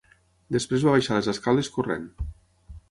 [0.55, 2.13] Després va baixar les escales corrent.